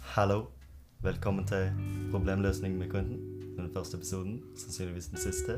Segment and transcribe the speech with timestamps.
[0.00, 0.59] Hallo.
[1.02, 1.70] Velkommen til
[2.10, 3.20] Problemløsning med Quentin.
[3.56, 5.52] Den første episoden, sannsynligvis den siste.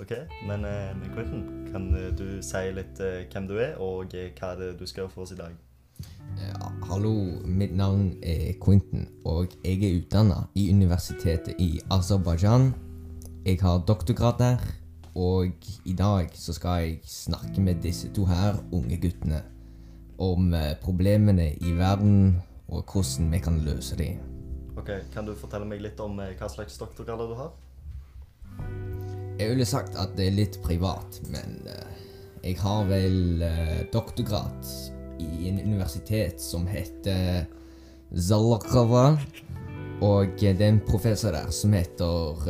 [0.00, 0.12] Ok,
[0.48, 4.52] Men eh, Quentin, kan eh, du si litt eh, hvem du er, og hva hva
[4.54, 5.52] er det du skal gjøre for oss i dag?
[6.40, 7.12] Ja, hallo,
[7.44, 12.72] mitt navn er Quentin, og jeg er utdanna i universitetet i Aserbajdsjan.
[13.44, 14.66] Jeg har doktorgrad der,
[15.12, 19.44] og i dag så skal jeg snakke med disse to her unge guttene
[20.16, 24.29] om problemene i verden og hvordan vi kan løse dem.
[24.80, 27.50] Ok, Kan du fortelle meg litt om eh, hva slags doktorgrader du har?
[29.40, 32.00] Jeg ville sagt at det er litt privat, men eh,
[32.44, 34.70] jeg har vel eh, doktorgrad
[35.20, 37.44] i en universitet som heter
[38.16, 39.18] Zalakava.
[40.00, 42.40] Og det er en professor der som heter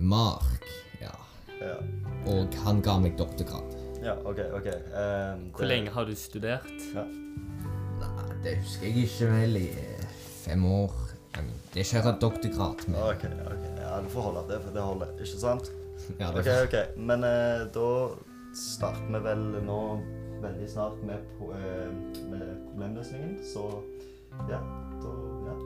[0.00, 0.64] Mark.
[1.02, 1.12] Ja.
[1.60, 1.76] Ja,
[2.32, 3.76] Og han ga meg doktorgrad.
[4.02, 4.40] ja ok.
[4.56, 4.66] ok.
[4.72, 6.72] Um, Hvor det- lenge har du studert?
[6.94, 7.04] Ja.
[7.04, 10.06] Nei, det husker jeg ikke vel i eh,
[10.46, 11.11] fem år.
[11.32, 13.64] Det er ikke en doktorgrad, men Ok, ok.
[13.80, 15.06] Ja, du får holde det, for det holder.
[15.18, 15.72] Ikke sant?
[16.20, 16.76] ja, Ok, det, ok.
[16.96, 17.88] Men eh, da
[18.54, 19.80] starter vi vel nå
[20.42, 21.88] veldig snart med, pro eh,
[22.30, 23.38] med problemløsningen.
[23.54, 23.68] Så
[24.50, 24.60] ja,
[25.02, 25.14] da
[25.48, 25.56] ja.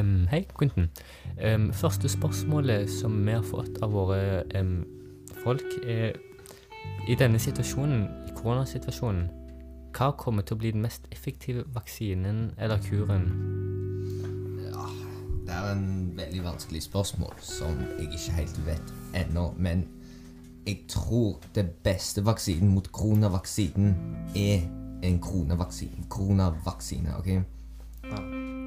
[0.00, 0.90] Um, hei, Quentin.
[1.54, 4.84] Um, første spørsmålet som vi har fått av våre um,
[5.44, 6.12] folk, er
[7.08, 9.28] I denne situasjonen, i koronasituasjonen,
[9.96, 13.26] hva kommer til å bli den mest effektive vaksinen eller kuren?
[14.66, 14.86] ja,
[15.46, 19.50] det er en veldig vanskelig spørsmål som jeg ikke helt vet ennå.
[19.56, 19.86] Men
[20.66, 23.94] jeg tror det beste vaksinen mot koronavaksinen
[24.36, 24.66] er
[25.02, 26.08] en koronavaksine.
[26.08, 27.28] Koronavaksine, ok?
[28.04, 28.24] Ja.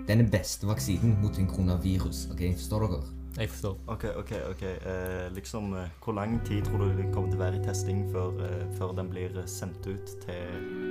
[0.08, 2.28] Den er beste vaksinen mot en koronavirus.
[2.32, 2.42] ok?
[2.58, 3.04] Forstår dere?
[3.38, 3.78] Jeg forstår.
[3.88, 4.62] Ok, ok, ok.
[4.62, 8.04] Eh, liksom, eh, hvor lang tid tror du det kommer til å være i testing
[8.12, 10.83] før, eh, før den blir sendt ut til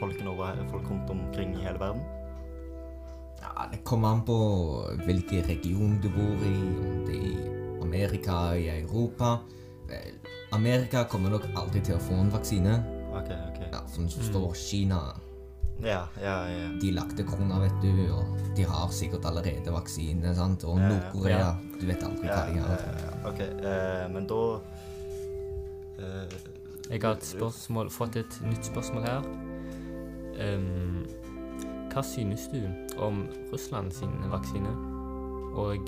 [0.00, 2.02] folkene over, folk rundt omkring i hele verden?
[3.40, 4.36] Ja, Det kommer an på
[5.04, 9.38] hvilken region du bor i, om det er i Amerika i Europa.
[9.88, 10.16] Vel,
[10.52, 12.78] Amerika kommer nok alltid til å få en vaksine.
[13.14, 13.60] Ok, ok.
[13.72, 15.00] Ja, For som står Kina
[15.82, 16.68] Ja, ja, ja.
[16.80, 20.34] De lagde korona, vet du, og de har sikkert allerede vaksine.
[20.34, 20.64] sant?
[20.64, 20.88] Og Ja, ja.
[20.94, 21.54] Nord-Korea Ja.
[21.80, 22.84] Du vet aldri hva de har.
[23.26, 24.40] Ok, uh, men da
[25.98, 26.36] uh,
[26.90, 29.22] Jeg har et spørsmål, fått et nytt spørsmål her.
[30.40, 31.04] Em,
[31.92, 32.62] hva synes du
[32.98, 34.72] om Russland sin vaksine?
[35.54, 35.86] Og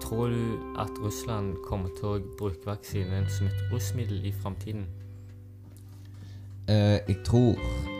[0.00, 4.86] tror du at Russland kommer til å bruke vaksinen som et rusmiddel i framtiden?
[6.68, 7.58] Uh, jeg tror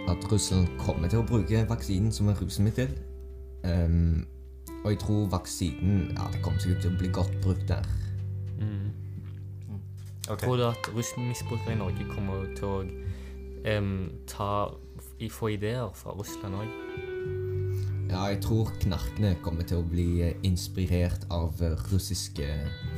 [0.08, 2.90] at Russland kommer til å bruke vaksinen som en rusmiddel.
[3.66, 4.26] Um,
[4.84, 7.86] og jeg tror vaksinen ja, det kommer sikkert til å bli godt brukt der.
[8.60, 8.90] Mm.
[10.28, 10.46] Okay.
[10.46, 12.78] Tror du at rusmisbrukere i Norge kommer til å
[13.78, 13.92] um,
[14.30, 14.50] ta,
[15.32, 16.72] få ideer fra Russland òg?
[18.06, 22.46] Ja, jeg tror knarkene kommer til å bli eh, inspirert av eh, russiske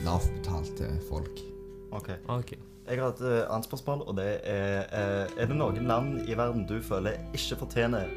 [0.04, 1.44] lavbetalte folk.
[1.90, 2.10] ok.
[2.28, 2.58] okay.
[2.88, 6.36] Jeg har et eh, annet spørsmål, og det er eh, Er det noen land i
[6.36, 8.08] verden du føler ikke fortjener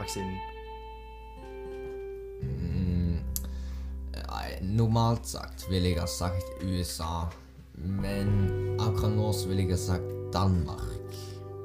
[0.00, 0.36] vaksinen?
[2.44, 3.18] Mm,
[4.76, 7.26] normalt sagt ville jeg ha sagt USA,
[7.74, 10.97] men akkurat nå så ville jeg ha sagt Danmark.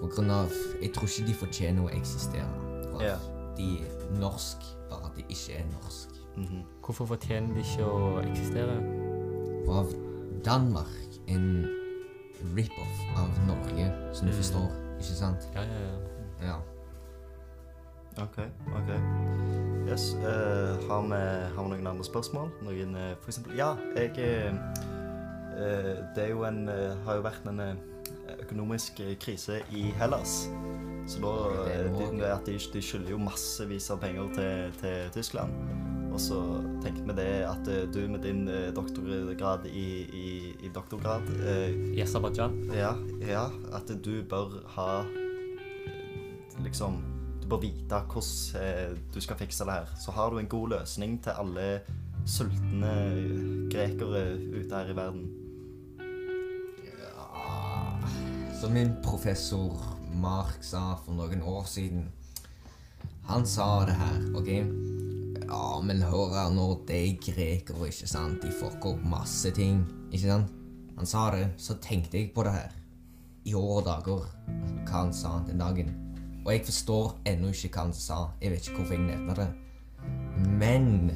[0.03, 2.47] Av Jeg tror ikke de fortjener å eksistere.
[2.91, 3.17] For Ja.
[3.57, 4.57] De er norsk,
[4.89, 6.09] bare at de ikke er norsk.
[6.37, 6.63] Mhm.
[6.83, 8.75] Hvorfor fortjener de ikke å eksistere?
[9.65, 9.93] For av
[10.43, 11.67] Danmark en
[12.55, 14.37] rip-off av Norge, som du Mm.
[14.37, 14.69] forstår.
[14.99, 15.47] Ikke sant?
[15.55, 15.79] Ja, ja,
[16.41, 16.47] ja.
[16.47, 16.57] Ja.
[18.23, 18.37] OK.
[18.67, 18.89] ok.
[19.89, 20.13] Yes.
[20.13, 22.51] eh, har, vi, har vi noen andre spørsmål?
[22.63, 24.53] Noen eh, For eksempel Ja, jeg eh,
[25.57, 27.75] eh, Det er jo en eh, har jo vært en eh,
[28.43, 30.43] økonomisk eh, krise i Hellas.
[31.07, 31.31] Så da
[31.67, 35.51] Det eh, at de, de skylder jo massevis av penger til, til Tyskland.
[36.13, 36.37] Og så
[36.83, 38.45] tenkte vi det at eh, du med din
[38.75, 40.27] doktorgrad i, i,
[40.61, 42.59] i doktorgrad eh, I Aserbajdsjan?
[42.77, 42.93] Ja,
[43.25, 45.03] ja, at du bør ha
[46.63, 47.01] Liksom
[47.41, 49.95] Du bør vite hvordan eh, du skal fikse det her.
[49.99, 51.81] Så har du en god løsning til alle
[52.25, 52.93] sultne
[53.73, 55.42] grekere ute her i verden.
[58.63, 58.67] Ja.
[58.67, 59.77] Så min professor
[60.13, 62.05] Mark sa for noen år siden.
[63.27, 64.47] Han sa det her, OK?
[65.49, 68.39] Ja, men hør her nå, det er grekere, ikke sant?
[68.41, 70.53] De fucker opp masse ting, ikke sant?
[70.95, 72.71] Han sa det, så tenkte jeg på det her.
[73.43, 74.31] I år og dager,
[74.87, 75.91] hva han sa den dagen.
[76.45, 78.31] Og jeg forstår ennå ikke hva han sa.
[78.41, 79.49] Jeg vet ikke hvorfor jeg nevner det.
[80.47, 81.11] Men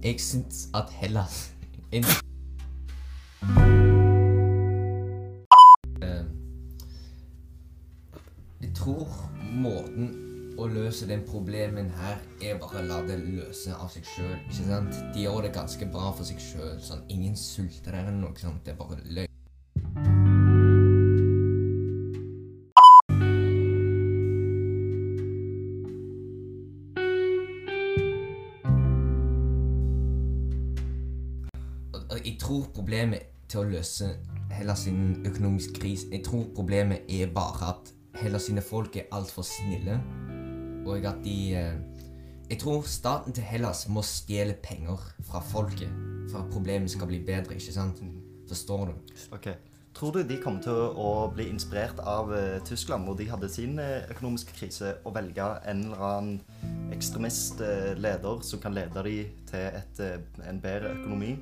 [0.00, 1.52] jeg syns at Hellas
[8.86, 9.08] tror
[9.42, 10.12] måten
[10.56, 14.36] å løse den problemen her, er bare å la det løse av seg sjøl.
[15.12, 16.76] De gjør det ganske bra for seg sjøl.
[16.80, 18.62] Sånn, ingen sulter der eller noe sånt.
[18.64, 19.26] Det er bare
[32.06, 34.14] og Jeg tror problemet til å løse
[34.54, 39.44] Hellas sin økonomiske krise Jeg tror problemet er bare at Hellas sine folk er altfor
[39.46, 40.00] snille.
[40.86, 41.78] Og at de eh,
[42.50, 45.90] Jeg tror staten til Hellas må stjele penger fra folket
[46.30, 48.02] for at problemet skal bli bedre, ikke sant?
[48.48, 48.92] Forstår du?
[49.34, 49.48] Ok.
[49.94, 53.78] Tror du de kommer til å bli inspirert av eh, Tyskland, hvor de hadde sin
[53.82, 60.02] eh, økonomiske krise, og velge en eller annen ekstremistleder som kan lede dem til et,
[60.46, 61.34] en bedre økonomi?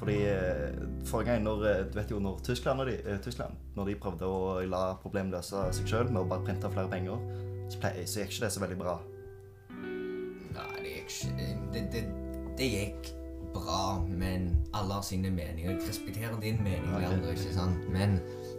[0.00, 3.58] Fordi eh, Forrige gang, når, eh, du vet jo når Tyskland, når de, eh, Tyskland,
[3.76, 7.20] når de prøvde å la problemet løse seg sjøl med å bare printe flere penger,
[7.68, 8.94] så, ple- så gikk ikke det så veldig bra.
[10.56, 12.04] Nei, det gikk ikke det, det,
[12.58, 13.12] det gikk
[13.52, 15.74] bra, men alle har sine meninger.
[15.74, 17.04] Jeg respekterer din mening, okay.
[17.04, 17.84] Leander, ikke sant?
[17.92, 18.16] Men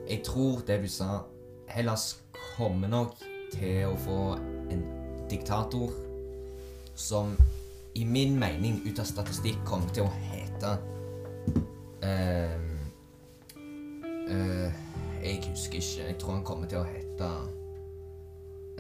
[0.10, 1.24] jeg tror det du sa
[1.72, 2.20] Hellas
[2.58, 3.18] kommer nok
[3.56, 4.20] til å få
[4.72, 4.86] en
[5.32, 5.90] diktator
[6.96, 7.34] som
[7.96, 10.78] i min mening, ut av statistikk, kommer til å hete
[15.22, 16.08] Jeg husker ikke.
[16.08, 17.28] Jeg tror han kommer til å hete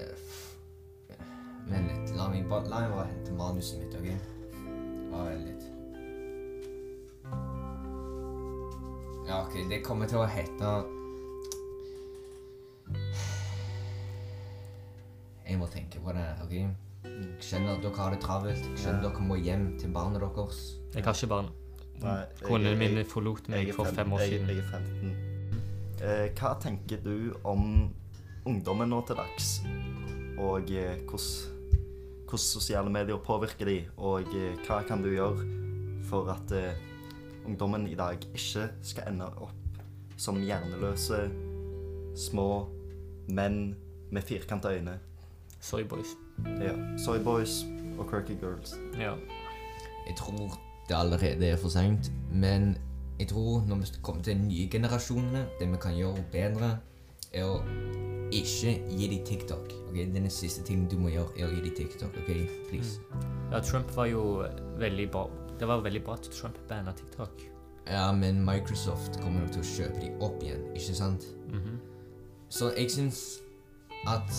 [0.01, 0.15] eh,
[1.69, 2.13] Vent litt.
[2.17, 4.07] La meg bare, la meg bare hente manuset mitt, OK?
[5.11, 5.63] Bare vent litt.
[9.29, 9.53] Ja, OK.
[9.69, 10.73] Det kommer til å hete
[15.45, 16.53] Jeg må tenke på det, OK?
[16.57, 18.63] Jeg skjønner at dere har det travelt.
[18.71, 20.61] Jeg skjønner at dere må hjem til barna deres.
[20.95, 21.51] Jeg har ikke barn.
[22.01, 24.47] Nei, jeg- Konen jeg- min forlot meg for fem- år siden.
[24.47, 25.15] Jeg er 15.
[26.01, 27.93] Eh, hva tenker du om
[28.45, 29.61] ungdommen nå til dags?
[30.39, 31.19] Og eh, hvordan,
[32.25, 33.85] hvordan sosiale medier påvirker de?
[33.97, 35.45] Og eh, hva kan du gjøre
[36.09, 36.73] for at eh,
[37.45, 39.51] ungdommen i dag ikke skal ende opp
[40.17, 41.29] som hjerneløse,
[42.15, 42.67] små
[43.29, 43.75] menn
[44.11, 44.99] med firkanta øyne?
[45.59, 46.15] Sorry, boys.
[46.45, 46.73] Ja.
[46.97, 47.63] Soyboys
[47.99, 48.73] og quirky girls.
[48.97, 49.13] Ja.
[50.07, 50.57] Jeg tror
[50.89, 52.77] det allerede er for seint, men
[53.19, 56.71] jeg tror når vi kommer til de nye generasjonene, det vi kan gjøre bedre,
[57.33, 57.59] er å
[58.31, 59.71] ikke gi dem TikTok.
[59.89, 59.95] ok?
[60.15, 62.17] Den siste tingen du må gjøre, er å gi dem TikTok.
[62.17, 62.31] ok?
[62.69, 62.99] Please.
[63.51, 64.43] ja, Trump var jo
[64.79, 65.27] veldig bra.
[65.59, 67.43] Det var veldig bra at Trump banna TikTok.
[67.87, 71.25] Ja, men Microsoft kommer nok til å kjøpe dem opp igjen, ikke sant?
[71.49, 71.79] Mhm.
[72.49, 73.39] Så jeg syns
[74.07, 74.31] at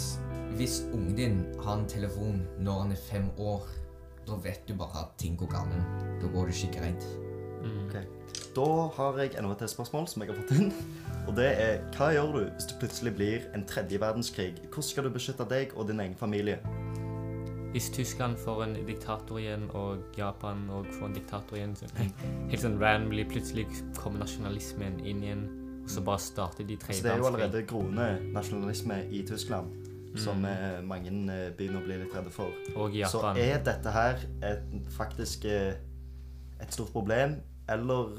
[0.57, 3.63] hvis ungen din har en telefon når han er fem år,
[4.27, 5.77] da vet du bare at ting går galt.
[6.23, 7.07] Da går det ikke greit.
[7.63, 7.79] Mm.
[7.87, 7.97] Ok.
[8.57, 10.73] Da har jeg enda et spørsmål som jeg har fått inn.
[11.29, 14.55] Og det er hva gjør du hvis det plutselig blir en tredje verdenskrig?
[14.67, 16.59] Hvordan skal du beskytte deg og din egen familie?
[17.73, 22.61] Hvis Tyskland får en diktator igjen, og Japan òg får en diktator igjen så Helt
[22.61, 23.65] sånn randomly plutselig
[23.97, 25.47] kommer nasjonalismen inn igjen,
[25.81, 29.92] og så bare starter de Så tredje det er jo allerede groende nasjonalisme i Tyskland
[30.17, 30.45] som Mm.
[30.45, 32.51] eh, mange eh, begynner å bli litt redde for.
[32.77, 33.37] Og Så Japan.
[33.37, 35.75] er dette her et, faktisk eh,
[36.61, 37.37] et stort problem,
[37.69, 38.13] eller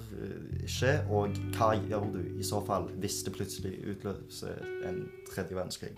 [0.64, 1.06] ikke?
[1.10, 4.58] Og hva gjør du i så fall hvis det plutselig utløser
[4.88, 5.94] en tredje verdenskrig?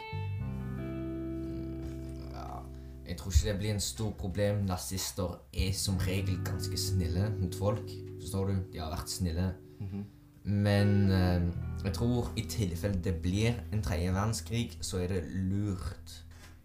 [3.07, 4.63] Jeg tror ikke det blir en stor problem.
[4.65, 7.91] Nazister er som regel ganske snille mot folk.
[8.21, 8.55] Forstår du?
[8.73, 9.51] De har vært snille.
[9.79, 10.05] Mhm.
[10.45, 11.41] Men eh,
[11.85, 16.19] jeg tror i tilfelle det blir en tredje verdenskrig, så er det lurt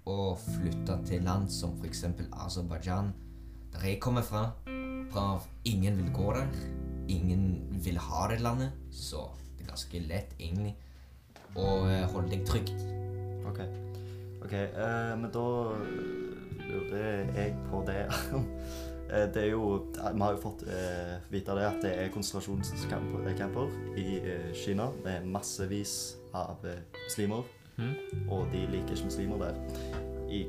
[0.08, 2.04] å flytte til land som f.eks.
[2.44, 3.12] Aserbajdsjan,
[3.72, 4.50] der jeg kommer fra.
[5.12, 5.26] fra.
[5.64, 6.48] Ingen vil gå der.
[7.08, 7.44] Ingen
[7.84, 8.76] vil ha det landet.
[8.90, 10.74] Så det er ganske lett, egentlig,
[11.56, 12.84] å eh, holde deg trygt.
[13.48, 13.64] Ok.
[14.40, 15.46] Ok, uh, men da
[16.64, 18.06] lurer jeg på det
[19.10, 24.20] Det er jo Vi har jo fått eh, vite det at det er konsentrasjonscamper i
[24.20, 27.42] eh, Kina med massevis av eh, muslimer.
[27.80, 27.94] Mm.
[28.30, 29.54] Og de liker ikke muslimer der
[30.30, 30.44] i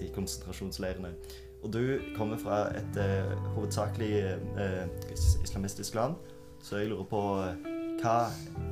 [0.00, 1.14] de konsentrasjonsleirene.
[1.62, 4.86] Og du kommer fra et uh, hovedsakelig uh,
[5.44, 6.14] islamistisk land,
[6.60, 8.16] så jeg lurer på uh, hva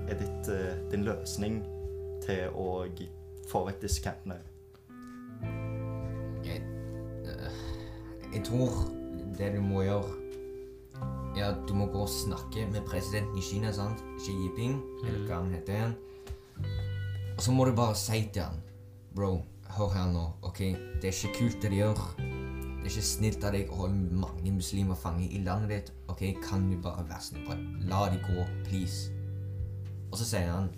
[0.09, 1.61] er ditt, eh, din løsning
[2.25, 2.83] til å
[3.47, 4.41] få vekk disse campene?
[6.43, 6.65] Jeg,
[8.33, 9.00] jeg tror
[9.41, 10.17] det du må gjøre
[11.39, 14.03] Ja, du må gå og snakke med presidenten i Kina, sant?
[14.21, 15.95] Xi Jinping, eller hva han heter igjen.
[17.37, 18.59] Og så må du bare si til han
[19.15, 19.31] Bro,
[19.77, 20.59] hør her nå, OK?
[21.01, 22.03] Det er ikke kult det de gjør.
[22.19, 25.91] Det er ikke snilt av deg å holde mange muslimer fange i landet ditt.
[26.13, 27.47] OK, kan du bare være snill?
[27.49, 29.15] Bare la de gå, please.
[30.11, 30.71] Og så sier han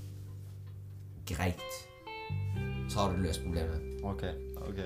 [1.29, 1.77] Greit.
[2.91, 3.85] Så har du løst problemet.
[4.05, 4.25] OK.
[4.69, 4.81] ok.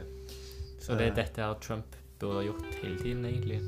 [0.78, 3.60] Så det er dette her Trump burde ha gjort hele tiden, egentlig.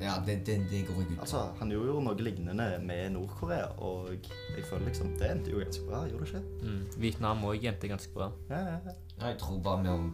[0.00, 1.20] Ja, det, det, det går jeg ut på.
[1.20, 4.08] Altså, Han gjorde jo noe lignende med Nord-Korea, og
[4.56, 6.44] jeg føler liksom det endte jo ganske bra, gjorde det ikke?
[6.62, 7.02] Mm.
[7.02, 8.30] Vietnam òg endte ganske bra.
[8.50, 8.96] Ja, ja, ja.
[9.20, 10.10] Ja, Jeg tror bare vi må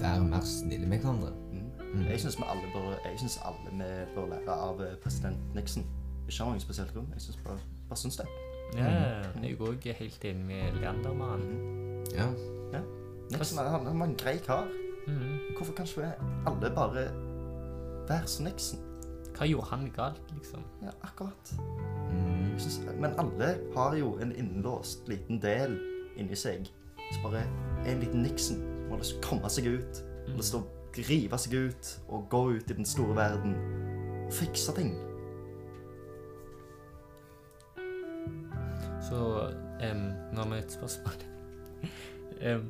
[0.00, 1.32] være mer snille med hverandre.
[1.94, 2.04] Mm.
[2.10, 5.86] Jeg syns alle, vi bør lære av eh, president Nixon.
[6.28, 7.08] Ikke av noen spesiell grunn.
[7.16, 7.58] Jeg synes bare,
[7.88, 8.26] bare syns det.
[8.76, 8.84] Ja,
[9.40, 12.04] jeg er òg helt enig med Leandermannen.
[12.12, 12.28] Ja.
[13.32, 14.68] Nixon han, han var en grei kar.
[15.08, 15.56] Mm.
[15.56, 16.12] Hvorfor kan ikke
[16.46, 17.08] alle bare
[18.08, 18.84] være som Nixon?
[19.38, 20.64] Hva gjorde han galt, liksom?
[20.82, 21.52] Ja, akkurat.
[22.10, 22.58] Mm.
[22.58, 25.78] Synes, men alle har jo en innlåst liten del
[26.18, 26.66] inni seg
[27.12, 27.44] som bare
[27.84, 28.58] er en liten Nixon.
[28.58, 30.02] Som har lyst til å komme seg ut.
[30.28, 30.36] Mm.
[30.36, 33.54] lyst til å rive seg ut og gå ut i den store verden
[34.26, 34.92] og fikse ting.
[39.08, 41.24] Så um, nå har vi et spørsmål.
[42.48, 42.68] Em,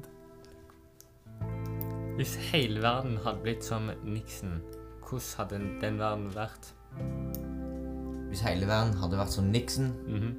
[2.18, 4.58] hvis hele verden hadde blitt som Nixon,
[5.06, 6.72] hvordan hadde den, den verden vært?
[8.28, 10.34] Hvis hele verden hadde vært som Nixon, Mhm.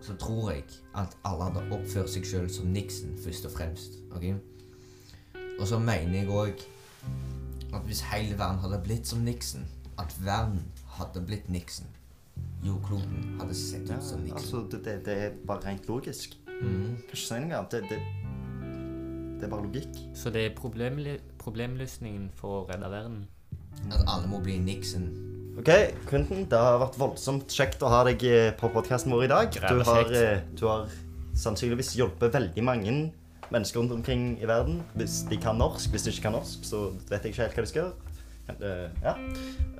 [0.00, 3.98] så tror jeg at alle hadde oppført seg sjøl som Nixon, først og fremst.
[4.14, 4.34] ok?
[5.60, 6.60] Og så mener jeg òg
[7.74, 9.64] at hvis hele verden hadde blitt som Nixon,
[9.98, 11.86] at verden hadde blitt Nixon,
[12.64, 14.36] jordkloden hadde sett Ja, ut som Nixon.
[14.38, 16.36] altså, det, det, det er bare rent logisk.
[16.46, 16.84] Mhm.
[16.84, 17.70] Kan ikke si noe annet.
[17.70, 17.98] Det, det,
[19.38, 19.98] det er bare logikk.
[20.18, 23.20] Så det er problemløsningen for å redde verden?
[23.88, 25.08] At alle må bli Nixon.
[25.58, 25.70] Ok,
[26.06, 29.56] Quentin, det har vært voldsomt kjekt å ha deg eh, på podkasten vår i dag.
[29.58, 30.90] Du har, eh, du har
[31.38, 32.94] sannsynligvis hjulpet veldig mange
[33.50, 34.82] mennesker rundt omkring i verden.
[34.98, 35.90] Hvis de kan norsk.
[35.90, 37.96] Hvis de ikke kan norsk, så vet jeg ikke helt hva de skal gjøre.
[38.48, 39.14] Eh, ja.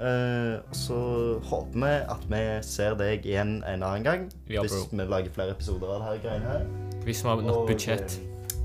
[0.04, 0.98] Eh, og så
[1.48, 4.26] håper vi at vi ser deg igjen en annen gang.
[4.50, 6.66] Ja, hvis vi lager flere episoder av dette greiene her.
[7.06, 8.18] Hvis vi har nok Og, budsjett.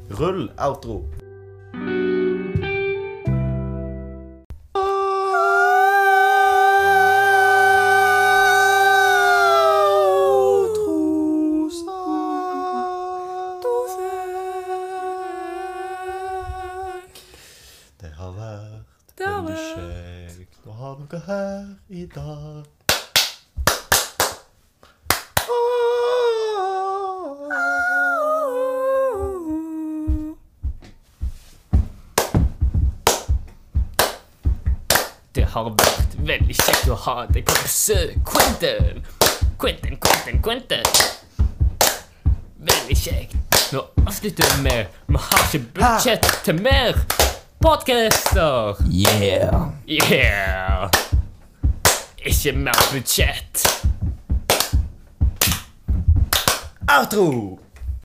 [0.09, 1.05] Rull outro.
[18.01, 22.82] Det har vært veldig kjekt å ha dere her i dag.
[35.35, 38.99] Det har vært veldig kjekt å ha deg på besøk, Quentin.
[39.57, 40.85] Quentin, Quentin, Quentin.
[42.61, 43.57] Veldig kjekt.
[43.73, 44.75] Nå avslutter vi
[45.09, 47.01] Vi har ikke budsjett til mer
[47.65, 48.77] podcaster.
[48.85, 49.73] Yeah!
[49.89, 50.93] Yeah!
[52.21, 53.65] Ikke mer budsjett.
[56.93, 57.57] Outro!